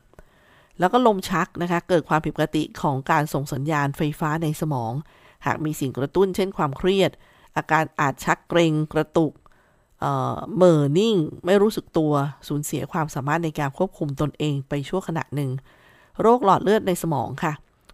[0.78, 4.92] แล้วก็ลมชักนะคะ เกิดความผิดปกติของการส่งสัญญาณไฟฟ้าในสมอง
[5.46, 7.10] หากมีสิ่งกระตุ้นเช่นความเครียด
[7.56, 9.32] อาการอาจชักเกรงกระตุก
[10.00, 12.12] เเหม่อนิ่ง ไม่รู้สึกตัว
[12.48, 15.50] สูญเสียความสามารถในการควบคุมตนเองไปชั่วขณะหนึ่ง
[16.20, 17.52] โรคหลอดเลือดในสมองค่ะ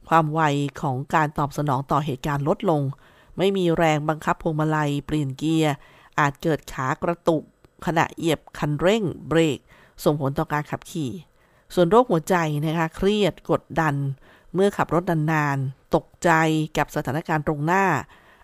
[0.09, 0.41] ความไว
[0.83, 2.83] ของการตอบสนองต่อเหตุการณ์ลดลง
[3.39, 5.75] ไม่มีแรงบังคับพวงมาลัยเปลี่ยนเกียร์
[6.19, 7.43] อาจเกิดขากระตุก
[7.87, 9.59] ขณะเหยียบคันเร่ง เบรก
[10.05, 11.13] ส่งผลต่อการขับขี่
[11.75, 12.37] ส่วนโรคหัวใจ
[12.67, 13.95] นะคะเครียดกดดัน
[14.55, 16.31] เมื่อขับรถนานๆตกใจ
[16.79, 17.85] กับสถานการณ์ตรงหน้า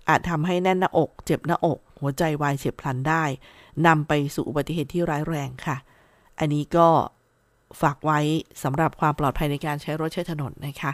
[0.09, 3.25] อาจทำให้แน่นหน้าอก เจ็บหน้าอก หัวใจวายเฉียบพลันได้
[3.87, 5.77] นำไปสู่อุบัติเหตุที่ร้ายแรงค่ะ
[6.39, 6.89] อันนี้ก็
[7.81, 8.19] ฝากไว้
[8.63, 10.93] สำหรับความปลอดภัยในการใช้รถใช้ถนนนะคะ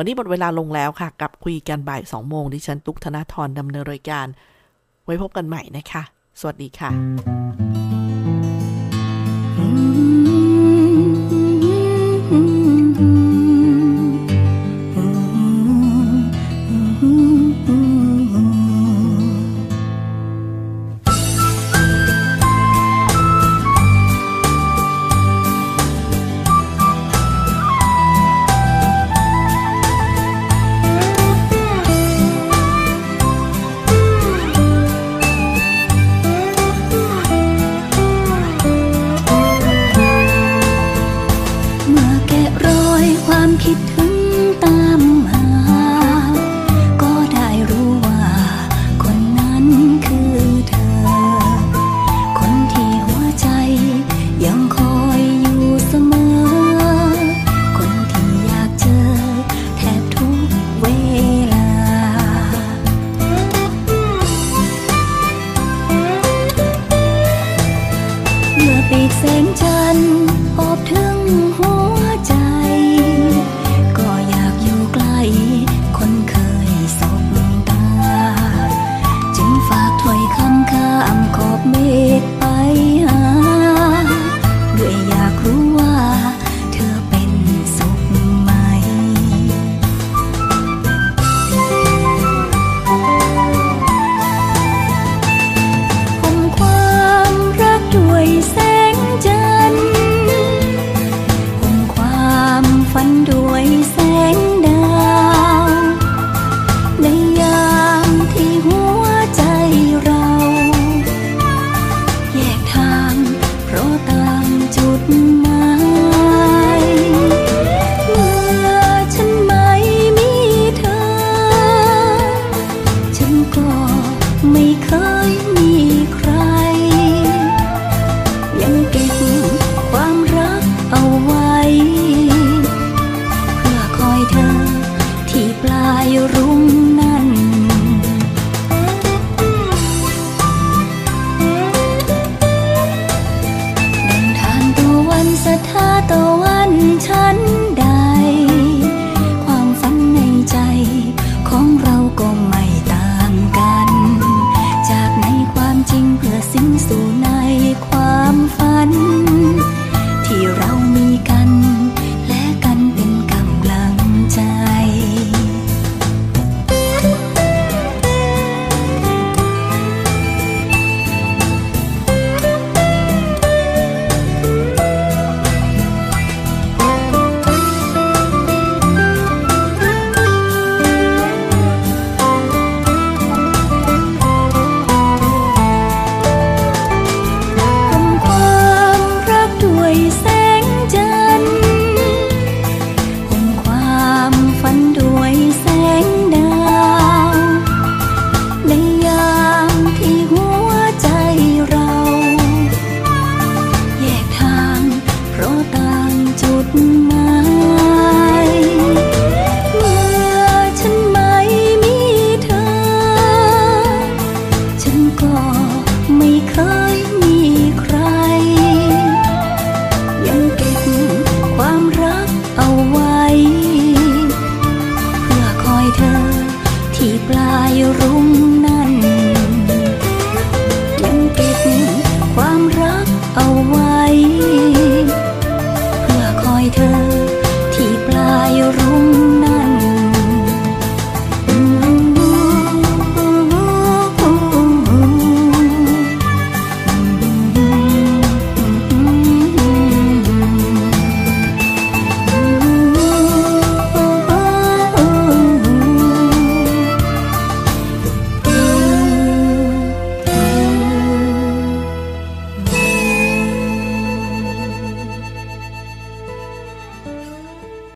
[0.00, 4.26] วันนี้หมดเวลาลงแล้วค่ะกับคุยกันบ่ายสองโมงดิฉันตุกธนาธรดำเนินรายการ
[5.04, 6.02] ไว้พบกันใหม่นะคะ
[6.40, 6.90] สวัสดีค่ะ